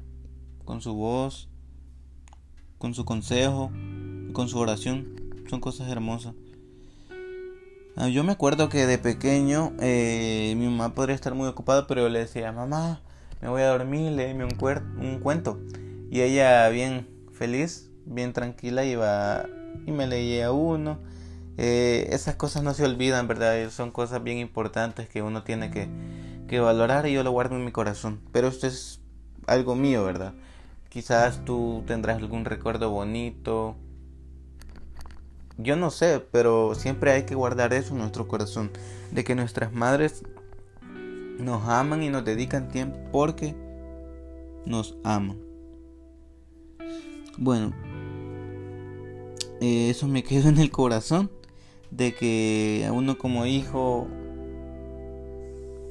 con 0.64 0.82
su 0.82 0.94
voz, 0.96 1.48
con 2.80 2.94
su 2.96 3.06
consejo, 3.06 3.72
con 4.36 4.50
su 4.50 4.60
oración. 4.60 5.08
Son 5.50 5.60
cosas 5.60 5.90
hermosas. 5.90 6.36
Ah, 7.96 8.10
yo 8.10 8.24
me 8.24 8.34
acuerdo 8.34 8.68
que 8.70 8.86
de 8.86 8.98
pequeño 8.98 9.72
eh, 9.80 10.54
mi 10.58 10.68
mamá 10.68 10.94
podría 10.94 11.16
estar 11.16 11.34
muy 11.34 11.48
ocupada, 11.48 11.88
pero 11.88 12.10
le 12.10 12.20
decía, 12.20 12.52
mamá, 12.52 13.02
me 13.42 13.48
voy 13.48 13.62
a 13.62 13.70
dormir, 13.70 14.12
léeme 14.12 14.44
un, 14.44 14.58
un 15.00 15.20
cuento. 15.22 15.60
Y 16.12 16.22
ella 16.22 16.68
bien 16.70 17.08
feliz, 17.32 17.90
bien 18.06 18.34
tranquila, 18.34 18.84
iba 18.84 19.46
y 19.88 19.92
me 19.92 20.06
leía 20.06 20.52
uno. 20.52 21.00
Eh, 21.58 22.10
esas 22.12 22.36
cosas 22.36 22.62
no 22.64 22.74
se 22.74 22.84
olvidan, 22.84 23.30
¿verdad? 23.30 23.70
Son 23.70 23.92
cosas 23.92 24.22
bien 24.22 24.38
importantes 24.40 25.08
que 25.08 25.22
uno 25.22 25.44
tiene 25.44 25.72
que, 25.72 25.88
que 26.50 26.60
valorar 26.60 27.08
y 27.08 27.14
yo 27.14 27.24
lo 27.24 27.32
guardo 27.32 27.56
en 27.56 27.64
mi 27.64 27.72
corazón. 27.72 28.20
Pero 28.34 28.50
esto 28.50 28.68
es 28.68 29.00
algo 29.48 29.76
mío, 29.76 30.04
¿verdad? 30.04 30.34
Quizás 30.90 31.46
tú 31.46 31.84
tendrás 31.88 32.18
algún 32.18 32.44
recuerdo 32.44 32.90
bonito. 32.90 33.78
Yo 35.58 35.76
no 35.76 35.90
sé, 35.90 36.22
pero 36.32 36.76
siempre 36.76 37.12
hay 37.12 37.24
que 37.24 37.36
guardar 37.36 37.74
eso 37.74 37.94
en 37.94 38.00
nuestro 38.00 38.28
corazón. 38.28 38.72
De 39.12 39.24
que 39.24 39.36
nuestras 39.36 39.72
madres 39.74 40.24
nos 41.40 41.68
aman 41.68 42.04
y 42.04 42.10
nos 42.10 42.26
dedican 42.26 42.70
tiempo 42.70 42.98
porque 43.12 43.56
nos 44.66 44.98
aman. 45.04 45.38
Bueno, 47.38 47.74
eh, 49.62 49.90
eso 49.90 50.08
me 50.08 50.24
quedó 50.26 50.50
en 50.50 50.58
el 50.58 50.72
corazón 50.72 51.32
de 51.92 52.14
que 52.14 52.86
a 52.88 52.92
uno 52.92 53.18
como 53.18 53.46
hijo 53.46 54.08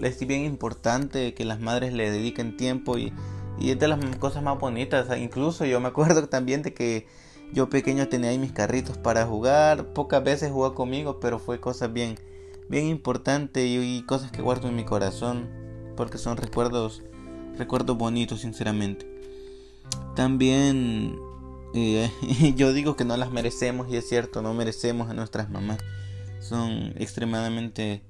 es 0.01 0.27
bien 0.27 0.45
importante 0.45 1.35
que 1.35 1.45
las 1.45 1.61
madres 1.61 1.93
le 1.93 2.11
dediquen 2.11 2.57
tiempo 2.57 2.99
y, 2.99 3.13
y 3.59 3.71
es 3.71 3.79
de 3.79 3.89
las 3.89 4.05
cosas 4.17 4.43
más 4.43 4.59
bonitas. 4.59 5.07
Incluso 5.17 5.65
yo 5.65 5.81
me 5.81 5.89
acuerdo 5.89 6.29
también 6.29 6.63
de 6.63 6.75
que 6.75 7.07
yo 7.55 7.71
pequeño 7.71 8.09
tenía 8.09 8.31
ahí 8.31 8.39
mis 8.39 8.53
carritos 8.53 8.99
para 8.99 9.27
jugar. 9.27 9.93
Pocas 9.95 10.23
veces 10.23 10.51
jugó 10.51 10.75
conmigo, 10.75 11.21
pero 11.21 11.39
fue 11.39 11.61
cosas 11.61 11.93
bien, 11.93 12.17
bien 12.69 12.87
importantes 12.87 13.65
y, 13.65 14.03
cosas 14.03 14.33
que 14.33 14.43
guardo 14.43 14.69
en 14.69 14.75
mi 14.75 14.85
corazón 14.85 15.49
porque 15.97 16.19
son 16.19 16.37
recuerdos, 16.37 17.03
recuerdos 17.57 17.97
bonitos, 17.97 18.41
sinceramente. 18.41 19.09
También 20.17 21.17
eh, 21.75 22.11
yo 22.57 22.73
digo 22.73 22.97
que 22.97 23.05
no 23.05 23.17
las 23.17 23.31
merecemos 23.31 23.89
y 23.89 23.97
es 23.97 24.09
cierto, 24.09 24.43
no 24.43 24.53
merecemos 24.53 25.09
a 25.09 25.15
nuestras 25.15 25.49
mamás. 25.49 25.79
Son 26.41 26.93
extremadamente 26.97 28.03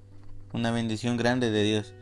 una 0.54 0.70
bendición 0.70 1.18
grande 1.18 1.50
de 1.50 1.64
Dios. 1.64 1.92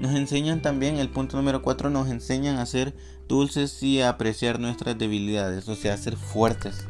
Nos 0.00 0.16
enseñan 0.16 0.62
también, 0.62 0.96
el 0.96 1.10
punto 1.10 1.36
número 1.36 1.62
4, 1.62 1.90
nos 1.90 2.08
enseñan 2.08 2.58
a 2.58 2.66
ser 2.66 2.94
dulces 3.28 3.82
y 3.82 4.00
apreciar 4.00 4.58
nuestras 4.58 4.98
debilidades, 4.98 5.68
o 5.68 5.74
sea, 5.74 5.96
ser 5.96 6.16
fuertes, 6.16 6.86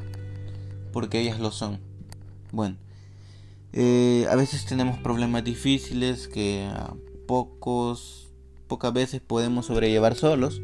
porque 0.93 1.21
ellas 1.21 1.41
lo 1.41 1.51
son. 1.51 1.81
Bueno, 2.53 2.77
eh, 3.73 4.27
a 4.31 4.37
veces 4.37 4.65
tenemos 4.65 4.99
problemas 4.99 5.45
difíciles 5.45 6.29
que 6.29 6.71
pocos, 7.27 8.29
pocas 8.67 8.93
veces 8.93 9.21
podemos 9.21 9.67
sobrellevar 9.67 10.15
solos 10.15 10.63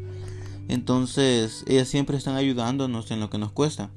entonces, 0.67 1.63
ellas 1.67 1.87
siempre 1.87 2.17
están 2.17 2.35
ayudándonos 2.35 3.11
en 3.11 3.19
lo 3.19 3.29
que 3.29 3.37
nos 3.37 3.51
cuesta. 3.51 3.91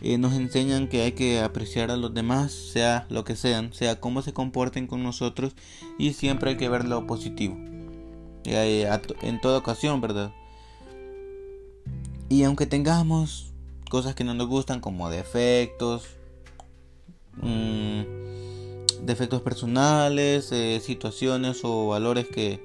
Eh, 0.00 0.18
nos 0.18 0.34
enseñan 0.34 0.88
que 0.88 1.02
hay 1.02 1.12
que 1.12 1.40
apreciar 1.40 1.92
a 1.92 1.96
los 1.96 2.12
demás, 2.12 2.52
sea 2.52 3.06
lo 3.08 3.24
que 3.24 3.36
sean, 3.36 3.72
sea 3.72 4.00
cómo 4.00 4.22
se 4.22 4.32
comporten 4.32 4.88
con 4.88 5.04
nosotros 5.04 5.54
y 5.98 6.14
siempre 6.14 6.50
hay 6.50 6.56
que 6.56 6.68
ver 6.68 6.86
lo 6.86 7.06
positivo. 7.06 7.56
Eh, 8.44 8.90
en 9.22 9.40
toda 9.40 9.58
ocasión, 9.58 10.00
¿verdad? 10.00 10.32
Y 12.32 12.44
aunque 12.44 12.64
tengamos 12.64 13.52
cosas 13.90 14.14
que 14.14 14.24
no 14.24 14.32
nos 14.32 14.48
gustan 14.48 14.80
como 14.80 15.10
defectos, 15.10 16.04
mm, 17.36 19.04
defectos 19.04 19.42
personales, 19.42 20.50
eh, 20.50 20.80
situaciones 20.82 21.60
o 21.62 21.88
valores 21.88 22.26
que 22.26 22.58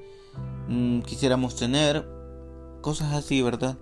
mm, 0.69 1.01
quisiéramos 1.01 1.57
tener, 1.57 2.07
cosas 2.79 3.13
así, 3.13 3.41
¿verdad? 3.41 3.77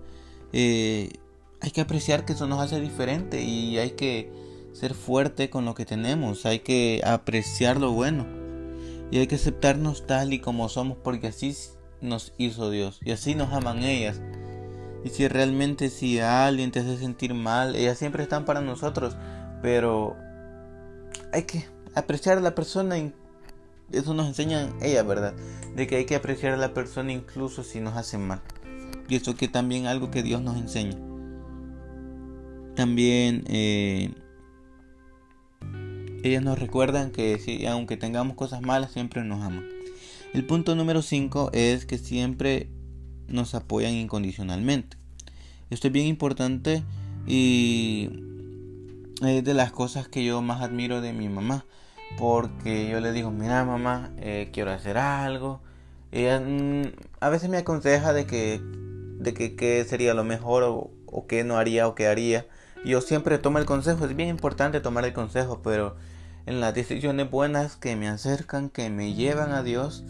Eh, 0.52 1.20
hay 1.60 1.70
que 1.70 1.82
apreciar 1.82 2.24
que 2.24 2.32
eso 2.32 2.48
nos 2.48 2.60
hace 2.60 2.80
diferente 2.80 3.44
y 3.44 3.78
hay 3.78 3.90
que 3.90 4.32
ser 4.72 4.92
fuerte 4.92 5.50
con 5.50 5.64
lo 5.64 5.76
que 5.76 5.84
tenemos, 5.84 6.46
hay 6.46 6.58
que 6.58 7.00
apreciar 7.04 7.76
lo 7.76 7.92
bueno 7.92 8.26
y 9.12 9.18
hay 9.18 9.28
que 9.28 9.36
aceptarnos 9.36 10.04
tal 10.04 10.32
y 10.32 10.40
como 10.40 10.68
somos 10.68 10.98
porque 10.98 11.28
así 11.28 11.54
nos 12.00 12.32
hizo 12.38 12.72
Dios 12.72 12.98
y 13.04 13.12
así 13.12 13.36
nos 13.36 13.52
aman 13.52 13.84
ellas. 13.84 14.20
Y 15.06 15.10
si 15.10 15.28
realmente 15.28 15.88
si 15.88 16.18
alguien 16.18 16.72
te 16.72 16.80
hace 16.80 16.98
sentir 16.98 17.32
mal, 17.32 17.76
ellas 17.76 17.96
siempre 17.96 18.24
están 18.24 18.44
para 18.44 18.60
nosotros, 18.60 19.16
pero 19.62 20.16
hay 21.32 21.44
que 21.44 21.64
apreciar 21.94 22.38
a 22.38 22.40
la 22.40 22.56
persona, 22.56 22.96
eso 23.92 24.14
nos 24.14 24.26
enseñan 24.26 24.74
ellas, 24.82 25.06
¿verdad? 25.06 25.34
De 25.76 25.86
que 25.86 25.94
hay 25.94 26.06
que 26.06 26.16
apreciar 26.16 26.54
a 26.54 26.56
la 26.56 26.74
persona 26.74 27.12
incluso 27.12 27.62
si 27.62 27.78
nos 27.78 27.96
hacen 27.96 28.26
mal. 28.26 28.42
Y 29.08 29.14
eso 29.14 29.36
que 29.36 29.46
también 29.46 29.86
algo 29.86 30.10
que 30.10 30.24
Dios 30.24 30.42
nos 30.42 30.56
enseña. 30.56 30.96
También 32.74 33.44
eh, 33.46 34.12
ellas 36.24 36.42
nos 36.42 36.58
recuerdan 36.58 37.12
que 37.12 37.38
si, 37.38 37.64
aunque 37.66 37.96
tengamos 37.96 38.34
cosas 38.34 38.60
malas, 38.60 38.90
siempre 38.90 39.22
nos 39.22 39.40
aman. 39.40 39.68
El 40.34 40.44
punto 40.44 40.74
número 40.74 41.00
5 41.00 41.50
es 41.52 41.86
que 41.86 41.96
siempre 41.96 42.70
nos 43.28 43.54
apoyan 43.54 43.92
incondicionalmente. 43.92 44.96
Esto 45.70 45.88
es 45.88 45.92
bien 45.92 46.06
importante 46.06 46.84
Y 47.26 48.10
es 49.22 49.42
de 49.42 49.54
las 49.54 49.72
cosas 49.72 50.08
que 50.08 50.24
yo 50.24 50.42
más 50.42 50.62
admiro 50.62 51.00
de 51.00 51.12
mi 51.12 51.28
mamá. 51.28 51.64
Porque 52.18 52.88
yo 52.88 53.00
le 53.00 53.12
digo, 53.12 53.30
mira 53.30 53.64
mamá, 53.64 54.12
eh, 54.18 54.50
quiero 54.52 54.70
hacer 54.70 54.96
algo. 54.98 55.60
Ella 56.12 56.40
mm, 56.40 56.92
a 57.20 57.28
veces 57.28 57.50
me 57.50 57.58
aconseja 57.58 58.12
de 58.12 58.26
que, 58.26 58.60
de 58.62 59.34
que 59.34 59.56
qué 59.56 59.84
sería 59.84 60.14
lo 60.14 60.24
mejor 60.24 60.62
o, 60.62 60.90
o 61.06 61.26
qué 61.26 61.44
no 61.44 61.56
haría 61.58 61.88
o 61.88 61.94
qué 61.94 62.06
haría. 62.06 62.46
Yo 62.84 63.00
siempre 63.00 63.38
tomo 63.38 63.58
el 63.58 63.64
consejo, 63.64 64.04
es 64.04 64.14
bien 64.14 64.28
importante 64.28 64.80
tomar 64.80 65.04
el 65.04 65.12
consejo, 65.12 65.60
pero 65.62 65.96
en 66.46 66.60
las 66.60 66.74
decisiones 66.74 67.28
buenas 67.30 67.76
que 67.76 67.96
me 67.96 68.08
acercan, 68.08 68.70
que 68.70 68.88
me 68.90 69.14
llevan 69.14 69.50
a 69.52 69.64
Dios, 69.64 70.04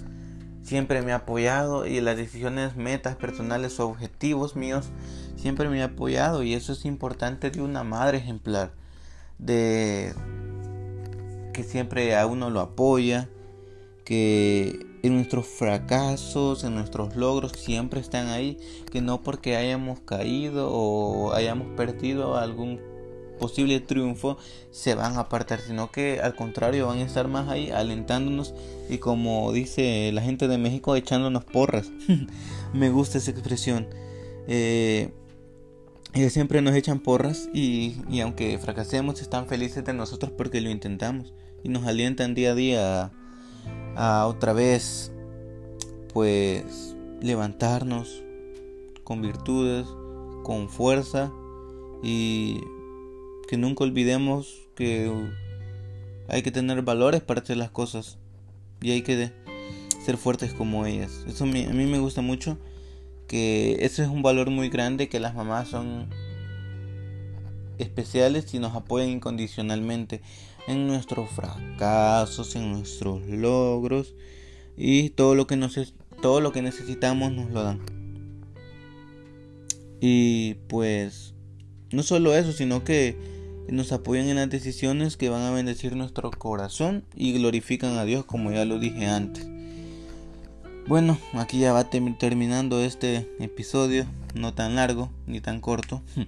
siempre 0.67 1.01
me 1.01 1.13
ha 1.13 1.17
apoyado 1.17 1.87
y 1.87 2.01
las 2.01 2.17
decisiones, 2.17 2.75
metas 2.77 3.15
personales 3.15 3.79
o 3.79 3.89
objetivos 3.89 4.57
míos, 4.57 4.89
siempre 5.37 5.69
me 5.69 5.81
ha 5.81 5.87
apoyado 5.87 6.43
y 6.43 6.55
eso 6.55 6.73
es 6.73 6.85
importante 6.85 7.51
de 7.51 7.63
una 7.63 7.85
madre 7.85 8.19
ejemplar, 8.19 8.73
de 9.39 10.13
que 11.53 11.63
siempre 11.63 12.17
a 12.17 12.27
uno 12.27 12.51
lo 12.51 12.61
apoya, 12.61 13.29
que 14.05 14.87
en 15.05 15.15
nuestros 15.15 15.47
fracasos, 15.47 16.65
en 16.65 16.75
nuestros 16.75 17.15
logros 17.15 17.53
siempre 17.53 18.01
están 18.01 18.27
ahí, 18.27 18.59
que 18.91 19.01
no 19.01 19.23
porque 19.23 19.57
hayamos 19.57 20.01
caído 20.01 20.69
o 20.73 21.33
hayamos 21.33 21.69
perdido 21.77 22.37
algún 22.37 22.81
posible 23.37 23.81
triunfo 23.81 24.39
se 24.71 24.95
van 24.95 25.17
a 25.17 25.21
apartar, 25.21 25.61
sino 25.61 25.91
que 25.91 26.21
al 26.21 26.35
contrario 26.35 26.87
van 26.87 26.99
a 26.99 27.03
estar 27.03 27.29
más 27.29 27.49
ahí 27.49 27.71
alentándonos 27.71 28.55
y 28.89 28.99
como 28.99 29.53
dice 29.53 30.11
la 30.13 30.23
gente 30.23 30.49
de 30.49 30.59
México 30.59 30.97
echándonos 30.97 31.45
porras. 31.45 31.91
Me 32.73 32.91
gusta 32.91 33.19
esa 33.19 33.31
expresión. 33.31 33.89
Eh, 34.49 35.11
ellos 36.15 36.33
siempre 36.33 36.63
nos 36.63 36.75
echan 36.75 37.01
porras 37.01 37.49
y, 37.53 37.97
y, 38.09 38.21
aunque 38.21 38.59
fracasemos 38.59 39.21
están 39.21 39.47
felices 39.47 39.85
de 39.85 39.93
nosotros 39.93 40.33
porque 40.37 40.61
lo 40.61 40.71
intentamos 40.71 41.35
y 41.63 41.69
nos 41.69 41.85
alientan 41.87 42.35
día 42.35 42.53
a 42.53 42.55
día 42.55 43.03
a, 43.97 44.23
a 44.23 44.27
otra 44.27 44.53
vez 44.53 45.13
pues 46.15 46.97
levantarnos 47.21 48.23
con 49.05 49.21
virtudes, 49.21 49.87
con 50.43 50.69
fuerza 50.69 51.33
y 52.03 52.61
que 53.49 53.57
nunca 53.57 53.85
olvidemos 53.85 54.69
que 54.75 55.11
hay 56.29 56.43
que 56.43 56.51
tener 56.51 56.83
valores 56.83 57.23
para 57.23 57.41
hacer 57.41 57.57
las 57.57 57.71
cosas 57.71 58.19
y 58.81 58.91
hay 58.91 59.03
que 59.03 59.33
ser 60.05 60.17
fuertes 60.17 60.53
como 60.53 60.87
ellas. 60.87 61.25
Eso 61.27 61.45
a 61.45 61.47
mí 61.47 61.67
me 61.67 61.99
gusta 61.99 62.23
mucho, 62.23 62.59
que 63.27 63.77
ese 63.81 64.03
es 64.03 64.09
un 64.09 64.23
valor 64.23 64.51
muy 64.51 64.69
grande, 64.69 65.09
que 65.09 65.21
las 65.21 65.35
mamás 65.35 65.69
son 65.69 66.09
especiales 67.79 68.53
y 68.55 68.59
nos 68.59 68.75
apoyan 68.75 69.09
incondicionalmente 69.09 70.23
en 70.67 70.87
nuestros 70.87 71.31
fracasos, 71.31 72.57
en 72.57 72.73
nuestros 72.73 73.25
logros 73.27 74.15
y 74.77 75.11
todo 75.11 75.35
lo 75.35 75.47
que 75.47 75.57
nos 75.57 75.95
todo 76.21 76.41
lo 76.41 76.53
que 76.53 76.63
necesitamos 76.63 77.33
nos 77.33 77.51
lo 77.51 77.63
dan. 77.63 77.81
Y 80.01 80.55
pues 80.69 81.35
no 81.91 82.03
solo 82.03 82.35
eso, 82.35 82.53
sino 82.53 82.85
que 82.85 83.36
nos 83.69 83.93
apoyan 83.93 84.29
en 84.29 84.37
las 84.37 84.51
decisiones 84.51 85.17
que 85.17 85.29
van 85.29 85.43
a 85.43 85.51
bendecir 85.51 85.97
nuestro 85.97 86.31
corazón 86.31 87.05
y 87.15 87.33
glorifican 87.33 87.99
a 87.99 88.05
Dios 88.05 88.25
como 88.25 88.53
ya 88.53 88.65
lo 88.65 88.79
dije 88.79 89.07
antes. 89.07 89.47
Bueno, 90.87 91.19
aquí 91.35 91.59
ya 91.59 91.73
va 91.73 91.91
terminando 91.91 92.81
este 92.81 93.29
episodio, 93.41 94.07
no 94.35 94.55
tan 94.55 94.77
largo 94.77 95.11
ni 95.27 95.41
tan 95.41 95.61
corto. 95.61 96.03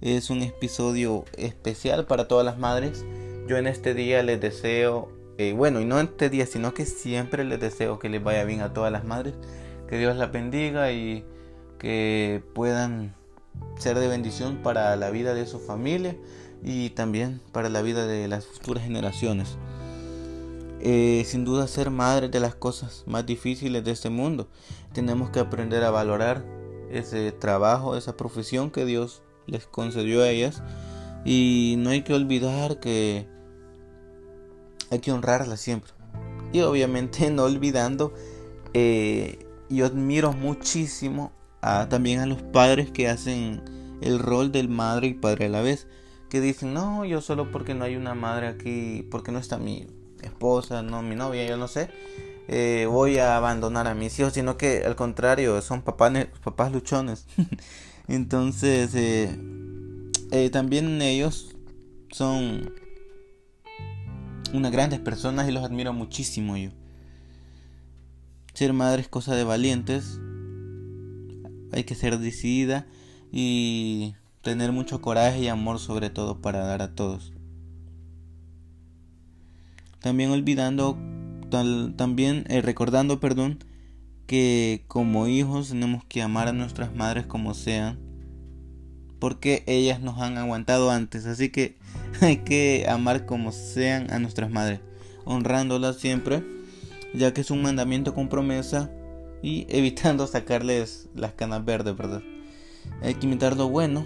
Es 0.00 0.28
un 0.28 0.42
episodio 0.42 1.24
especial 1.38 2.04
para 2.04 2.28
todas 2.28 2.44
las 2.44 2.58
madres. 2.58 3.06
Yo 3.48 3.56
en 3.56 3.66
este 3.66 3.94
día 3.94 4.22
les 4.22 4.38
deseo, 4.38 5.08
eh, 5.38 5.54
bueno, 5.54 5.80
y 5.80 5.86
no 5.86 5.98
en 5.98 6.08
este 6.08 6.28
día, 6.28 6.44
sino 6.44 6.74
que 6.74 6.84
siempre 6.84 7.42
les 7.44 7.58
deseo 7.58 7.98
que 7.98 8.10
les 8.10 8.22
vaya 8.22 8.44
bien 8.44 8.60
a 8.60 8.74
todas 8.74 8.92
las 8.92 9.04
madres. 9.04 9.32
Que 9.88 9.96
Dios 9.96 10.14
las 10.16 10.30
bendiga 10.30 10.92
y 10.92 11.24
que 11.78 12.42
puedan 12.54 13.14
ser 13.78 13.98
de 13.98 14.08
bendición 14.08 14.58
para 14.62 14.94
la 14.96 15.08
vida 15.08 15.32
de 15.32 15.46
su 15.46 15.58
familia 15.58 16.14
y 16.64 16.90
también 16.90 17.40
para 17.52 17.68
la 17.68 17.82
vida 17.82 18.06
de 18.06 18.26
las 18.26 18.46
futuras 18.46 18.84
generaciones. 18.84 19.58
Eh, 20.80 21.24
sin 21.26 21.44
duda 21.44 21.66
ser 21.68 21.90
madres 21.90 22.30
de 22.30 22.40
las 22.40 22.54
cosas 22.54 23.04
más 23.06 23.24
difíciles 23.26 23.84
de 23.84 23.90
este 23.90 24.10
mundo. 24.10 24.48
Tenemos 24.92 25.30
que 25.30 25.40
aprender 25.40 25.84
a 25.84 25.90
valorar 25.90 26.44
ese 26.90 27.32
trabajo, 27.32 27.96
esa 27.96 28.16
profesión 28.16 28.70
que 28.70 28.84
Dios 28.84 29.22
les 29.46 29.66
concedió 29.66 30.22
a 30.22 30.30
ellas. 30.30 30.62
Y 31.24 31.76
no 31.78 31.90
hay 31.90 32.02
que 32.02 32.14
olvidar 32.14 32.80
que 32.80 33.26
hay 34.90 34.98
que 34.98 35.12
honrarlas 35.12 35.60
siempre. 35.60 35.92
Y 36.52 36.60
obviamente 36.60 37.30
no 37.30 37.44
olvidando, 37.44 38.14
eh, 38.72 39.46
yo 39.68 39.86
admiro 39.86 40.32
muchísimo 40.32 41.32
también 41.88 42.20
a 42.20 42.26
los 42.26 42.42
padres 42.42 42.90
que 42.90 43.08
hacen 43.08 43.62
el 44.02 44.18
rol 44.18 44.52
del 44.52 44.68
madre 44.68 45.06
y 45.06 45.14
padre 45.14 45.46
a 45.46 45.48
la 45.48 45.62
vez 45.62 45.86
que 46.34 46.40
dicen, 46.40 46.74
no, 46.74 47.04
yo 47.04 47.20
solo 47.20 47.52
porque 47.52 47.74
no 47.74 47.84
hay 47.84 47.94
una 47.94 48.16
madre 48.16 48.48
aquí, 48.48 49.06
porque 49.08 49.30
no 49.30 49.38
está 49.38 49.56
mi 49.56 49.86
esposa, 50.20 50.82
no 50.82 51.00
mi 51.00 51.14
novia, 51.14 51.46
yo 51.46 51.56
no 51.56 51.68
sé, 51.68 51.90
eh, 52.48 52.88
voy 52.90 53.18
a 53.18 53.36
abandonar 53.36 53.86
a 53.86 53.94
mis 53.94 54.18
hijos, 54.18 54.32
sino 54.32 54.56
que 54.56 54.82
al 54.84 54.96
contrario, 54.96 55.62
son 55.62 55.82
papás, 55.82 56.26
papás 56.42 56.72
luchones. 56.72 57.28
Entonces, 58.08 58.96
eh, 58.96 59.30
eh, 60.32 60.50
también 60.50 61.00
ellos 61.02 61.54
son 62.10 62.68
unas 64.52 64.72
grandes 64.72 64.98
personas 64.98 65.48
y 65.48 65.52
los 65.52 65.62
admiro 65.62 65.92
muchísimo 65.92 66.56
yo. 66.56 66.70
Ser 68.54 68.72
madre 68.72 69.02
es 69.02 69.08
cosa 69.08 69.36
de 69.36 69.44
valientes, 69.44 70.18
hay 71.70 71.84
que 71.84 71.94
ser 71.94 72.18
decidida 72.18 72.88
y 73.30 74.16
tener 74.44 74.70
mucho 74.70 75.00
coraje 75.00 75.40
y 75.40 75.48
amor 75.48 75.80
sobre 75.80 76.10
todo 76.10 76.40
para 76.40 76.64
dar 76.64 76.82
a 76.82 76.94
todos. 76.94 77.32
También 80.00 80.30
olvidando, 80.30 80.98
también 81.96 82.44
eh, 82.48 82.60
recordando, 82.60 83.18
perdón, 83.18 83.64
que 84.26 84.84
como 84.86 85.26
hijos 85.26 85.70
tenemos 85.70 86.04
que 86.04 86.22
amar 86.22 86.48
a 86.48 86.52
nuestras 86.52 86.94
madres 86.94 87.26
como 87.26 87.54
sean, 87.54 87.98
porque 89.18 89.64
ellas 89.66 90.00
nos 90.00 90.20
han 90.20 90.36
aguantado 90.36 90.90
antes, 90.90 91.24
así 91.24 91.48
que 91.48 91.76
hay 92.20 92.38
que 92.38 92.86
amar 92.88 93.24
como 93.24 93.50
sean 93.50 94.12
a 94.12 94.18
nuestras 94.18 94.50
madres, 94.50 94.80
honrándolas 95.24 95.96
siempre, 95.96 96.44
ya 97.14 97.32
que 97.32 97.40
es 97.40 97.50
un 97.50 97.62
mandamiento 97.62 98.14
con 98.14 98.28
promesa 98.28 98.90
y 99.42 99.66
evitando 99.70 100.26
sacarles 100.26 101.08
las 101.14 101.32
canas 101.32 101.64
verdes, 101.64 101.96
¿verdad? 101.96 102.22
Hay 103.00 103.14
que 103.14 103.24
imitar 103.26 103.56
lo 103.56 103.70
bueno 103.70 104.04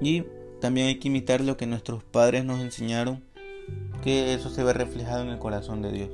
y 0.00 0.24
también 0.60 0.88
hay 0.88 0.98
que 0.98 1.08
imitar 1.08 1.40
lo 1.40 1.56
que 1.56 1.66
nuestros 1.66 2.04
padres 2.04 2.44
nos 2.44 2.60
enseñaron, 2.60 3.22
que 4.02 4.34
eso 4.34 4.50
se 4.50 4.62
ve 4.62 4.72
reflejado 4.72 5.22
en 5.22 5.28
el 5.28 5.38
corazón 5.38 5.82
de 5.82 5.92
Dios. 5.92 6.10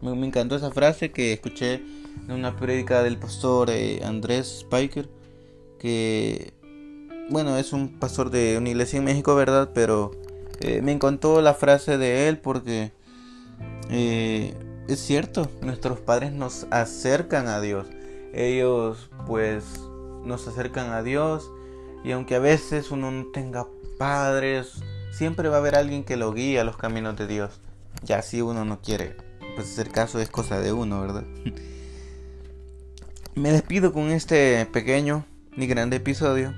Me, 0.00 0.26
encantó 0.26 0.56
esa 0.56 0.70
frase 0.70 1.10
que 1.10 1.32
escuché 1.32 1.74
en 1.74 2.32
una 2.32 2.56
prédica 2.56 3.02
del 3.02 3.18
pastor 3.18 3.70
eh, 3.70 4.00
Andrés 4.04 4.60
Spiker, 4.60 5.08
que, 5.78 6.52
bueno, 7.28 7.56
es 7.56 7.72
un 7.72 7.98
pastor 7.98 8.30
de 8.30 8.56
una 8.58 8.70
iglesia 8.70 8.98
en 8.98 9.04
México, 9.04 9.34
¿verdad? 9.34 9.70
Pero 9.74 10.12
eh, 10.60 10.80
me 10.82 10.92
encantó 10.92 11.42
la 11.42 11.54
frase 11.54 11.98
de 11.98 12.28
él 12.28 12.38
porque 12.38 12.92
eh, 13.90 14.54
es 14.88 15.00
cierto, 15.00 15.50
nuestros 15.62 16.00
padres 16.00 16.32
nos 16.32 16.66
acercan 16.70 17.48
a 17.48 17.60
Dios. 17.60 17.86
Ellos 18.32 19.10
pues 19.26 19.64
nos 20.24 20.46
acercan 20.46 20.92
a 20.92 21.02
Dios 21.02 21.50
y 22.04 22.12
aunque 22.12 22.36
a 22.36 22.38
veces 22.38 22.90
uno 22.90 23.10
no 23.10 23.26
tenga 23.26 23.66
padres, 23.98 24.82
siempre 25.10 25.48
va 25.48 25.56
a 25.56 25.58
haber 25.58 25.74
alguien 25.74 26.04
que 26.04 26.16
lo 26.16 26.32
guíe 26.32 26.60
a 26.60 26.64
los 26.64 26.76
caminos 26.76 27.16
de 27.16 27.26
Dios. 27.26 27.60
Ya 28.02 28.22
si 28.22 28.40
uno 28.40 28.64
no 28.64 28.80
quiere, 28.80 29.16
pues 29.54 29.72
hacer 29.72 29.90
caso 29.90 30.20
es 30.20 30.30
cosa 30.30 30.60
de 30.60 30.72
uno, 30.72 31.00
¿verdad? 31.00 31.24
Me 33.34 33.52
despido 33.52 33.92
con 33.92 34.10
este 34.10 34.66
pequeño 34.66 35.24
ni 35.56 35.66
grande 35.66 35.96
episodio, 35.96 36.52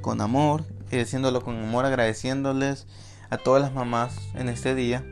con 0.00 0.20
amor, 0.20 0.64
y 0.90 0.98
haciéndolo 0.98 1.42
con 1.42 1.56
amor, 1.56 1.86
agradeciéndoles 1.86 2.86
a 3.30 3.38
todas 3.38 3.62
las 3.62 3.72
mamás 3.72 4.16
en 4.34 4.48
este 4.48 4.74
día, 4.74 5.04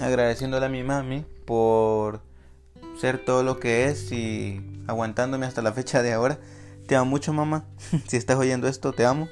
agradeciéndole 0.00 0.66
a 0.66 0.68
mi 0.70 0.82
mami 0.82 1.24
por 1.44 2.22
ser 2.98 3.24
todo 3.24 3.42
lo 3.42 3.58
que 3.58 3.86
es 3.86 4.10
y 4.12 4.60
aguantándome 4.86 5.46
hasta 5.46 5.62
la 5.62 5.72
fecha 5.72 6.02
de 6.02 6.12
ahora. 6.12 6.38
Te 6.90 6.96
amo 6.96 7.08
mucho, 7.08 7.32
mamá. 7.32 7.66
si 8.08 8.16
estás 8.16 8.36
oyendo 8.36 8.66
esto, 8.66 8.92
te 8.92 9.06
amo. 9.06 9.28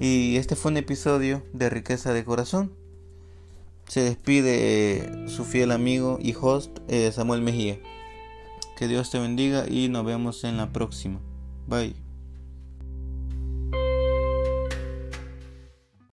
Y 0.00 0.38
este 0.38 0.56
fue 0.56 0.70
un 0.70 0.78
episodio 0.78 1.42
de 1.52 1.68
Riqueza 1.68 2.14
de 2.14 2.24
Corazón. 2.24 2.72
Se 3.88 4.00
despide 4.00 5.28
su 5.28 5.44
fiel 5.44 5.72
amigo 5.72 6.18
y 6.18 6.34
host 6.40 6.78
eh, 6.88 7.12
Samuel 7.12 7.42
Mejía. 7.42 7.78
Que 8.78 8.88
Dios 8.88 9.10
te 9.10 9.18
bendiga 9.18 9.68
y 9.68 9.90
nos 9.90 10.06
vemos 10.06 10.44
en 10.44 10.56
la 10.56 10.72
próxima. 10.72 11.20
Bye. 11.66 12.07